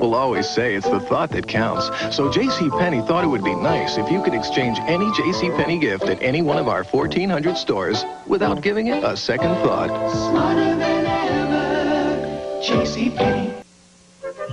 [0.00, 1.88] People always say it's the thought that counts.
[2.16, 6.22] So JCPenney thought it would be nice if you could exchange any JCPenney gift at
[6.22, 9.90] any one of our 1,400 stores without giving it a second thought.
[10.10, 12.62] Smarter than ever.
[12.62, 13.59] JCPenney.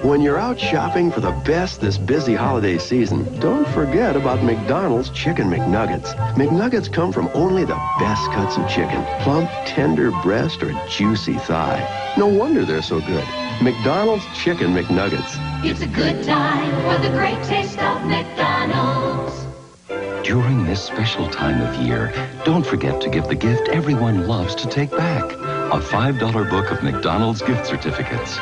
[0.08, 5.10] When you're out shopping for the best this busy holiday season, don't forget about McDonald's
[5.10, 6.16] Chicken McNuggets.
[6.36, 9.04] McNuggets come from only the best cuts of chicken.
[9.20, 11.84] Plump, tender breast or juicy thigh.
[12.18, 13.28] No wonder they're so good.
[13.62, 15.36] McDonald's Chicken McNuggets.
[15.66, 19.46] It's a good time for the great taste of McDonald's.
[20.26, 22.14] During this special time of year,
[22.46, 25.24] don't forget to give the gift everyone loves to take back.
[25.68, 28.38] A $5 book of McDonald's gift certificates.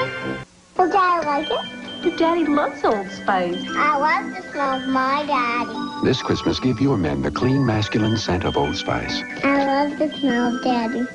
[0.77, 2.05] Will Daddy like it?
[2.05, 3.63] Your daddy loves Old Spice.
[3.69, 6.05] I love the smell of my daddy.
[6.05, 9.23] This Christmas, give your men the clean, masculine scent of Old Spice.
[9.43, 11.05] I love the smell of Daddy.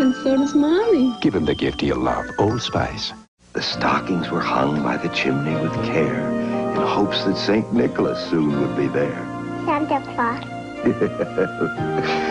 [0.00, 1.12] And so does Mommy.
[1.20, 3.12] Give him the gift he'll love, Old Spice.
[3.52, 7.72] The stockings were hung by the chimney with care in hopes that St.
[7.72, 9.26] Nicholas soon would be there.
[9.66, 10.44] Santa Claus.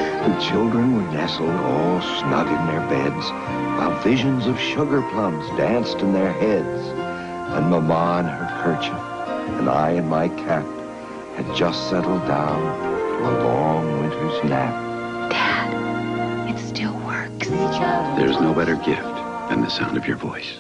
[0.27, 3.29] the children were nestled all snug in their beds
[3.79, 6.87] while visions of sugar plums danced in their heads.
[7.55, 9.17] And Mamma in her kerchief
[9.57, 10.65] and I in my cap
[11.37, 15.31] had just settled down to a long winter's nap.
[15.31, 17.47] Dad, it still works.
[17.47, 19.15] There's no better gift
[19.49, 20.57] than the sound of your voice.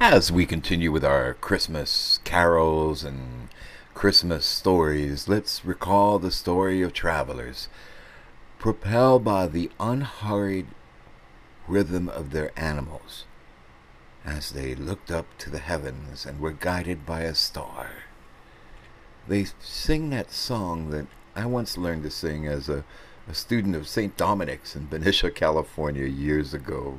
[0.00, 3.50] As we continue with our Christmas carols and
[4.02, 7.68] Christmas stories, let's recall the story of travelers.
[8.58, 10.66] Propelled by the unhurried
[11.68, 13.26] rhythm of their animals,
[14.24, 17.90] as they looked up to the heavens and were guided by a star.
[19.28, 22.82] They sing that song that I once learned to sing as a,
[23.28, 24.16] a student of St.
[24.16, 26.98] Dominic's in Benicia, California, years ago.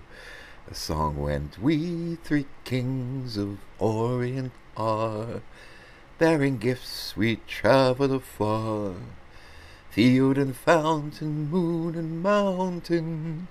[0.70, 5.42] The song went, We three kings of Orient are,
[6.18, 8.94] bearing gifts we travel afar.
[9.90, 13.48] Field and fountain, moon and mountain,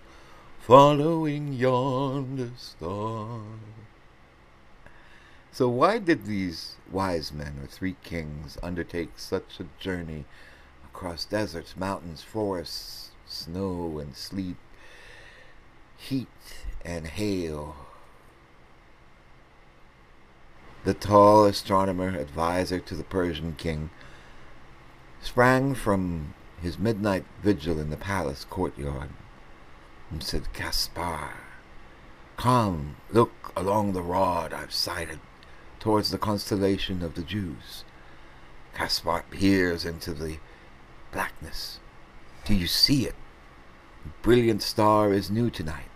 [0.61, 3.41] following yonder star.
[5.53, 10.25] So, why did these wise men or three kings undertake such a journey
[10.85, 14.57] across deserts, mountains, forests, snow and sleet,
[15.99, 16.29] heat
[16.85, 17.77] and hail?
[20.85, 23.91] The tall astronomer, advisor to the Persian king,
[25.21, 29.11] sprang from his midnight vigil in the palace courtyard
[30.11, 31.35] and said, Caspar,
[32.37, 35.21] come, look along the rod I've sighted
[35.79, 37.85] towards the constellation of the Jews.
[38.75, 40.39] Caspar peers into the
[41.13, 41.79] blackness.
[42.45, 43.15] Do you see it?
[44.05, 45.91] The brilliant star is new tonight.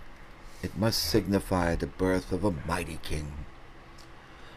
[0.63, 3.46] It must signify the birth of a mighty king.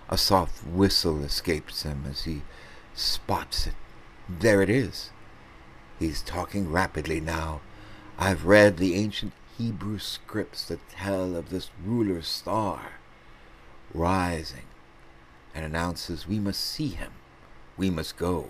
[0.10, 2.42] A soft whistle escapes him as he
[2.96, 3.76] spots it.
[4.28, 5.12] There it is.
[6.00, 7.62] He's talking rapidly now.
[8.18, 12.94] I've read the ancient Hebrew scripts that tell of this ruler's star
[13.94, 14.66] rising
[15.54, 17.12] and announces we must see him,
[17.78, 18.50] we must go.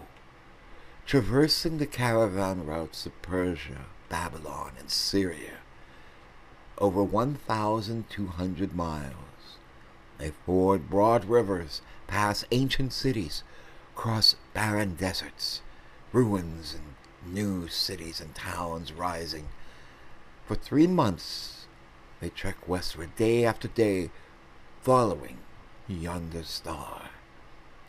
[1.05, 5.57] Traversing the caravan routes of Persia, Babylon, and Syria,
[6.77, 9.15] over 1,200 miles,
[10.19, 13.43] they ford broad rivers, pass ancient cities,
[13.95, 15.61] cross barren deserts,
[16.11, 19.47] ruins and new cities and towns rising.
[20.45, 21.67] For three months
[22.19, 24.11] they trek westward day after day,
[24.81, 25.37] following
[25.87, 27.09] yonder star.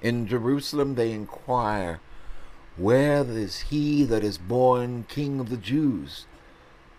[0.01, 2.01] In Jerusalem they inquire,
[2.77, 6.27] Where is he that is born King of the Jews?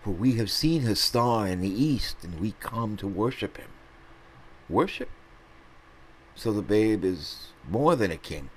[0.02, 3.70] For we have seen his star in the east, and we come to worship him.
[4.68, 5.08] Worship?
[6.34, 8.50] So the babe is more than a king.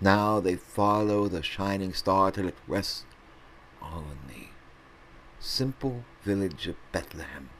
[0.00, 3.04] Now they follow the shining star till it rests
[3.82, 4.48] on the
[5.40, 7.50] simple village of Bethlehem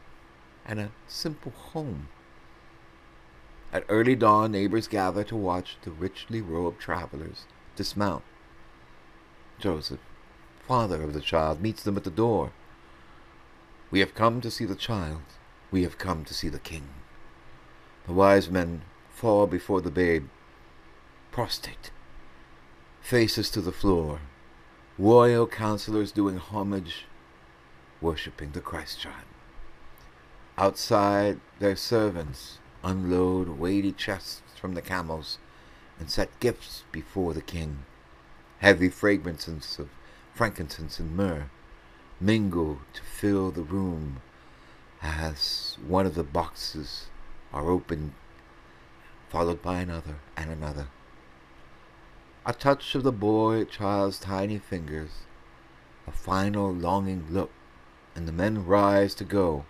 [0.65, 2.09] and a simple home.
[3.73, 7.45] At early dawn, neighbors gather to watch the richly robed travelers
[7.77, 8.25] dismount.
[9.59, 10.01] Joseph,
[10.67, 12.53] father of the child, meets them at the door.
[13.91, 15.23] We have come to see the child.
[15.71, 16.89] We have come to see the king.
[18.09, 20.29] The wise men fall before the babe,
[21.31, 21.91] prostrate,
[23.03, 24.21] faces to the floor,
[24.97, 27.05] royal counselors doing homage,
[28.01, 29.27] worshipping the Christ child.
[30.57, 35.37] Outside, their servants unload weighty chests from the camels
[36.01, 37.81] and set gifts before the king.
[38.61, 39.91] Heavy fragrances of
[40.33, 41.51] frankincense and myrrh
[42.23, 44.23] mingle to fill the room
[45.03, 47.09] as one of the boxes
[47.53, 48.13] are opened,
[49.29, 50.89] followed by another and another.
[52.47, 55.11] A touch of the boy child's tiny fingers,
[56.07, 57.51] a final longing look,
[58.15, 59.65] and the men rise to go.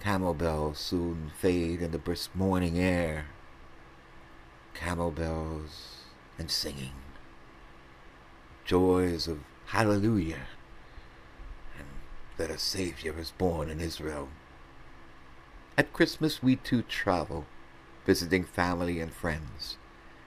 [0.00, 3.26] Camel bells soon fade in the brisk morning air.
[4.74, 6.02] Camel bells
[6.38, 6.92] and singing.
[8.64, 10.46] Joys of hallelujah.
[11.78, 11.86] And
[12.36, 14.28] that a Savior is born in Israel.
[15.76, 17.46] At Christmas we too travel,
[18.04, 19.76] visiting family and friends.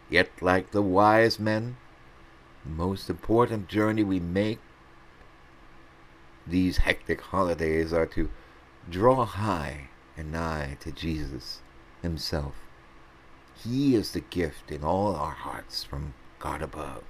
[0.09, 1.77] Yet like the wise men,
[2.63, 4.59] the most important journey we make
[6.47, 8.30] these hectic holidays are to
[8.88, 11.62] Draw high and nigh to Jesus
[12.03, 12.53] Himself.
[13.56, 17.03] He is the gift in all our hearts from God above.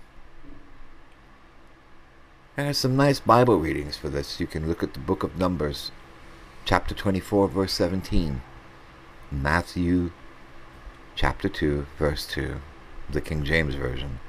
[2.56, 4.40] There are some nice Bible readings for this.
[4.40, 5.92] You can look at the book of Numbers,
[6.66, 8.42] chapter 24, verse 17,
[9.30, 10.12] Matthew
[11.14, 12.56] chapter 2, verse 2,
[13.08, 14.20] the King James Version,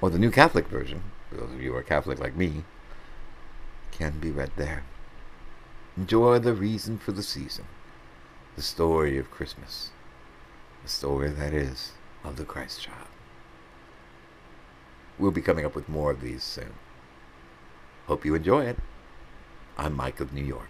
[0.00, 2.64] or the New Catholic Version, for those of you who are Catholic like me,
[3.92, 4.82] can be read there.
[5.96, 7.66] Enjoy the reason for the season,
[8.56, 9.90] the story of Christmas,
[10.82, 11.92] the story that is
[12.24, 13.06] of the Christ child.
[15.20, 16.74] We'll be coming up with more of these soon.
[18.08, 18.78] Hope you enjoy it.
[19.76, 20.68] I'm Mike of New York.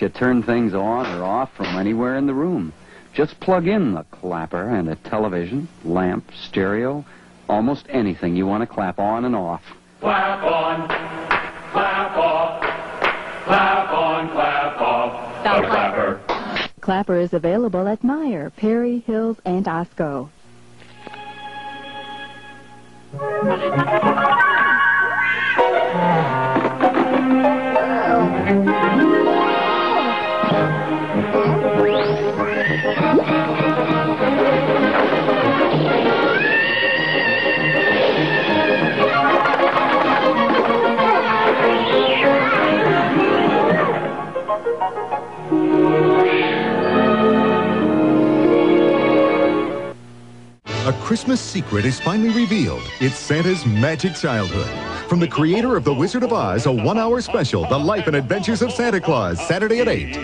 [0.00, 2.72] You turn things on or off from anywhere in the room.
[3.12, 7.04] Just plug in the clapper and a television, lamp, stereo,
[7.48, 9.62] almost anything you want to clap on and off.
[10.00, 10.88] Clap on,
[11.72, 12.62] clap off,
[13.44, 15.44] clap on, clap off.
[15.44, 16.20] The clapper.
[16.80, 20.30] Clapper is available at Meijer, Perry, Hills, and Osco.
[51.52, 52.82] Secret is finally revealed.
[52.98, 54.70] It's Santa's magic childhood.
[55.06, 58.62] From the creator of The Wizard of Oz, a one-hour special, The Life and Adventures
[58.62, 60.14] of Santa Claus, Saturday at 8.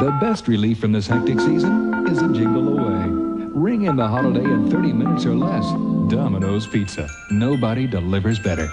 [0.00, 3.04] The best relief from this hectic season is a jingle away.
[3.52, 5.66] Ring in the holiday in 30 minutes or less.
[6.10, 7.06] Domino's Pizza.
[7.30, 8.70] Nobody delivers better.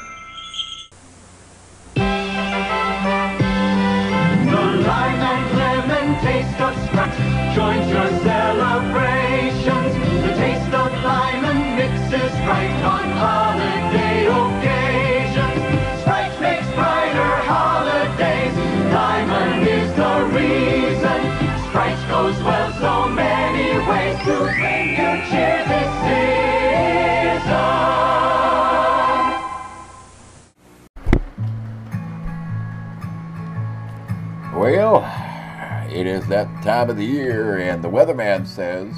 [36.07, 38.95] It is that time of the year, and the weatherman says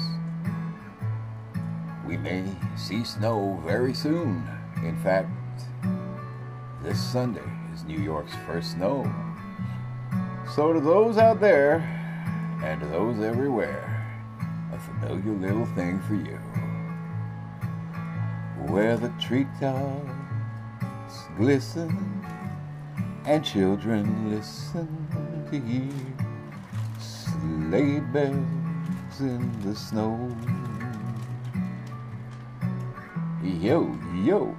[2.06, 2.44] we may
[2.76, 4.48] see snow very soon.
[4.84, 5.28] In fact,
[6.82, 7.42] this Sunday
[7.74, 9.12] is New York's first snow.
[10.54, 11.78] So, to those out there
[12.62, 13.86] and to those everywhere,
[14.72, 16.38] a familiar little thing for you.
[18.72, 20.14] Where the treetops
[21.36, 22.24] glisten
[23.24, 25.90] and children listen to hear
[27.30, 30.34] sleigh bells in the snow.
[33.42, 34.56] Yo, yo,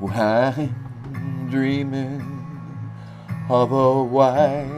[0.00, 2.22] I'm dreaming
[3.48, 4.68] of a white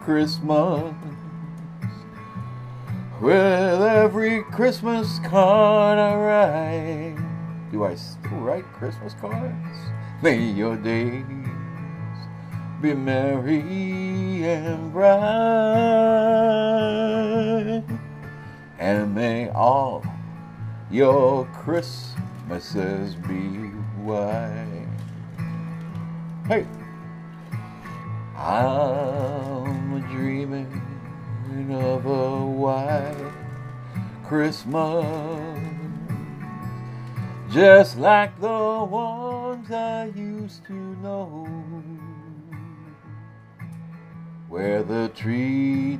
[0.00, 0.94] Christmas
[3.20, 7.16] with every Christmas card I write.
[7.72, 9.78] Do I still write Christmas cards?
[10.22, 11.24] May your days
[12.80, 15.08] be merry and bright.
[18.78, 20.04] And may all
[20.90, 23.70] your Christmases be
[24.02, 24.86] white.
[26.46, 26.66] Hey,
[28.36, 30.82] I'm dreaming
[31.70, 33.32] of a white
[34.24, 35.58] Christmas,
[37.50, 41.46] just like the ones I used to know,
[44.48, 45.98] where the treetops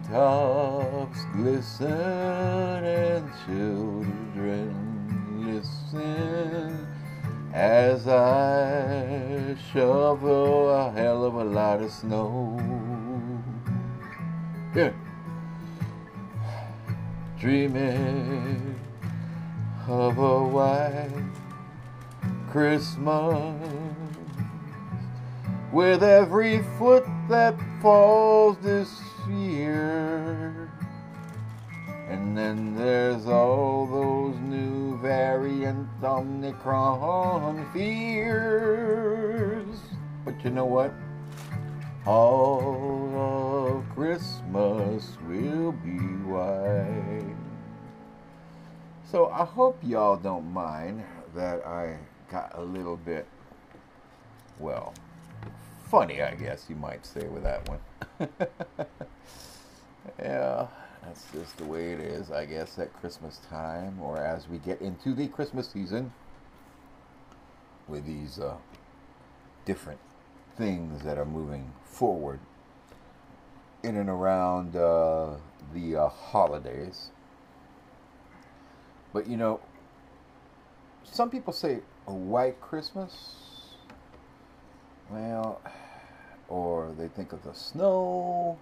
[1.35, 4.73] glisten and children
[5.45, 6.88] listen
[7.52, 12.59] as I shovel a hell of a lot of snow.
[14.75, 14.93] Yeah.
[17.38, 18.75] Dreaming
[19.87, 21.11] of a white
[22.50, 24.07] Christmas
[25.72, 30.70] with every foot that falls this year.
[32.08, 39.78] And then there's all those new variant Omicron fears.
[40.25, 40.92] But you know what?
[42.06, 47.37] All of Christmas will be white.
[49.10, 51.98] So I hope y'all don't mind that I
[52.30, 53.26] got a little bit,
[54.58, 54.94] well,
[55.90, 57.80] funny, I guess you might say, with that one.
[60.18, 60.66] yeah,
[61.02, 64.80] that's just the way it is, I guess, at Christmas time, or as we get
[64.80, 66.12] into the Christmas season
[67.88, 68.57] with these uh,
[69.64, 70.00] different
[70.57, 72.40] things that are moving forward
[73.83, 75.37] in and around uh,
[75.73, 77.11] the uh, holidays.
[79.12, 79.61] But you know,
[81.04, 83.48] some people say a white Christmas.
[85.10, 85.60] Well,
[86.48, 88.58] or they think of the snow.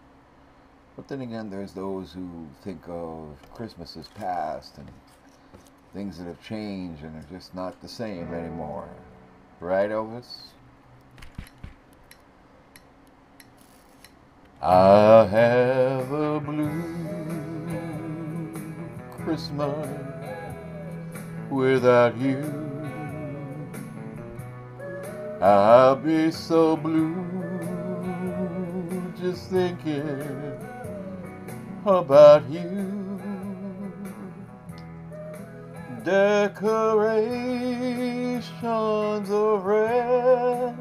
[0.96, 4.88] But then again, there's those who think of Christmas as past and
[5.92, 8.88] things that have changed and are just not the same anymore.
[9.60, 10.36] Right, Elvis?
[14.62, 17.26] I have a blue
[19.18, 19.86] Christmas
[21.50, 22.65] without you.
[25.46, 27.24] I'll be so blue
[29.16, 30.58] just thinking
[31.86, 33.20] about you.
[36.02, 36.90] Decorations
[39.30, 40.76] of red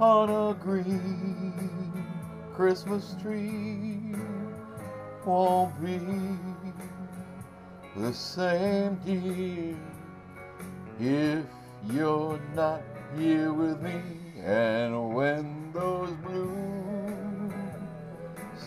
[0.00, 2.06] on a green
[2.54, 4.14] Christmas tree
[5.26, 6.00] won't be
[7.94, 9.76] the same, dear,
[10.98, 11.44] if
[11.92, 12.80] you're not
[13.18, 14.00] here with me.
[14.44, 17.52] And when those blue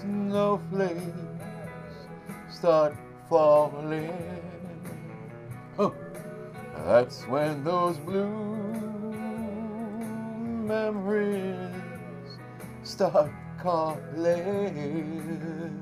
[0.01, 1.01] snowflakes
[2.49, 2.95] start
[3.29, 4.41] falling,
[5.79, 5.93] oh,
[6.85, 8.55] that's when those blue
[10.65, 11.71] memories
[12.83, 15.81] start calling.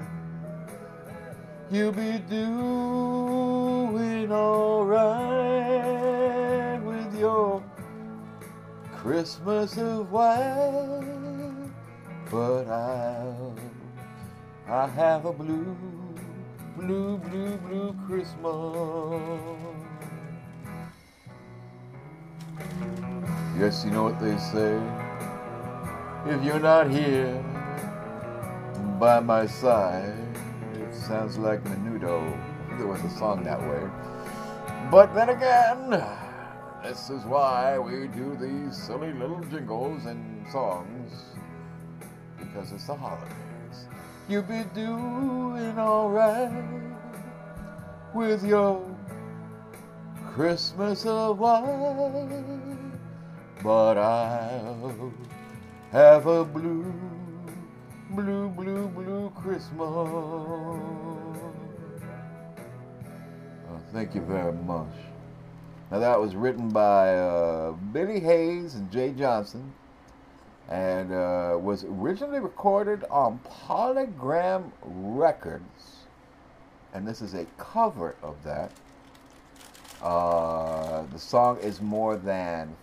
[1.72, 5.73] You'll be doing alright
[9.04, 11.04] Christmas of white,
[12.32, 13.54] but I'll
[14.66, 15.76] I have a blue,
[16.78, 19.60] blue, blue, blue Christmas.
[23.60, 24.80] Yes, you know what they say.
[26.26, 27.44] If you're not here
[29.02, 30.16] by my side,
[30.76, 32.24] it sounds like Menudo.
[32.78, 33.84] There was a song that way.
[34.90, 36.23] But then again,
[36.84, 41.12] this is why we do these silly little jingles and songs.
[42.38, 43.88] Because it's the holidays.
[44.28, 46.52] You'll be doing alright
[48.14, 48.86] with your
[50.34, 51.64] Christmas of white.
[53.64, 55.14] But I'll
[55.92, 56.94] have a blue,
[58.10, 59.80] blue, blue, blue Christmas.
[59.80, 61.22] Oh,
[63.94, 65.13] thank you very much.
[65.94, 69.72] Now that was written by uh, Billy Hayes and Jay Johnson,
[70.68, 75.98] and uh, was originally recorded on Polygram Records.
[76.96, 78.72] And this is a cover of that.
[80.02, 82.76] Uh, the song is more than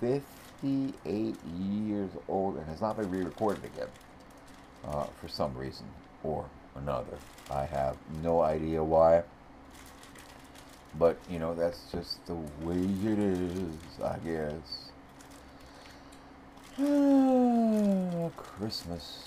[0.00, 3.88] 58 years old and has not been re-recorded again
[4.88, 5.86] uh, for some reason
[6.24, 6.44] or
[6.74, 7.16] another.
[7.48, 9.22] I have no idea why.
[10.98, 14.90] But, you know, that's just the way it is, I guess.
[18.36, 19.24] Christmas.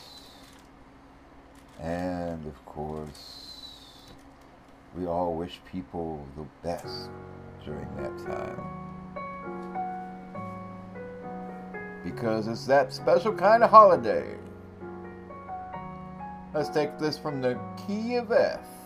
[1.79, 3.49] And, of course,
[4.97, 7.09] we all wish people the best
[7.63, 8.59] during that time.
[12.03, 14.35] Because it's that special kind of holiday.
[16.53, 18.78] Let's take this from the key of F.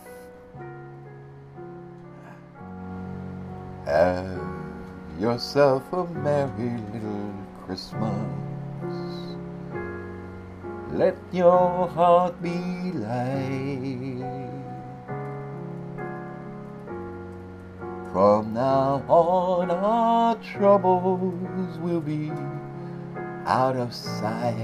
[3.84, 4.40] Have
[5.20, 7.34] yourself a merry little
[7.66, 9.36] Christmas.
[10.90, 12.56] Let your heart be
[12.92, 14.24] light.
[18.10, 22.32] From now on, our troubles will be
[23.44, 24.54] out of sight.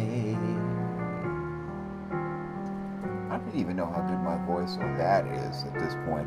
[3.29, 6.27] I don't even know how good my voice on that is at this point.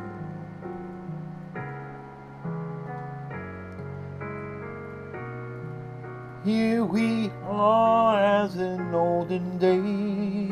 [6.43, 10.49] Here we are as in olden days,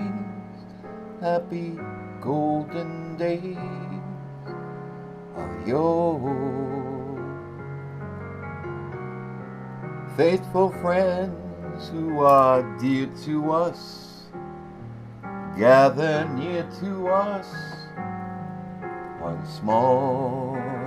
[1.20, 1.80] happy
[2.22, 3.58] golden days
[5.36, 7.18] of yore.
[10.16, 14.26] Faithful friends who are dear to us,
[15.58, 17.48] gather near to us
[19.20, 20.79] once more.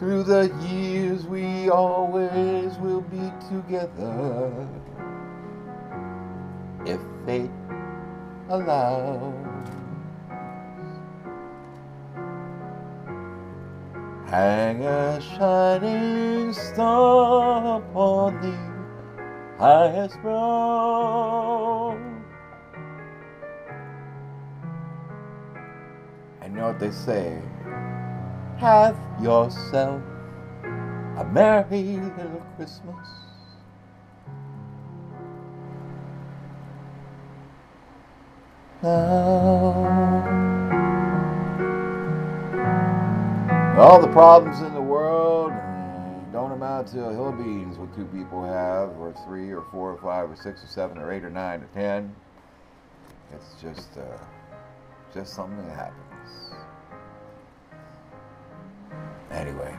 [0.00, 4.50] Through the years we always will be together
[6.86, 7.50] if fate
[8.48, 9.34] allows.
[14.30, 21.94] Hang a shining star upon the highest brow.
[26.42, 27.49] You know what they say?
[28.60, 30.02] Have yourself
[31.16, 33.08] a merry little Christmas.
[38.82, 39.72] Now,
[43.78, 45.52] all the problems in the world
[46.30, 49.92] don't amount to a hill of beans what two people have, or three, or four,
[49.92, 52.14] or five, or six, or seven, or eight, or nine, or ten.
[53.32, 54.18] It's just, uh,
[55.14, 56.09] just something that happens.
[59.40, 59.74] Anyway,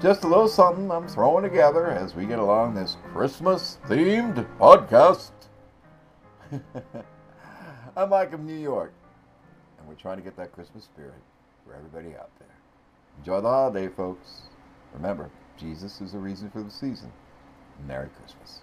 [0.00, 5.32] just a little something I'm throwing together as we get along this Christmas themed podcast.
[7.94, 8.94] I'm Mike from New York,
[9.78, 11.12] and we're trying to get that Christmas spirit
[11.66, 12.48] for everybody out there.
[13.18, 14.44] Enjoy the holiday, folks.
[14.94, 15.28] Remember,
[15.58, 17.12] Jesus is the reason for the season.
[17.86, 18.62] Merry Christmas.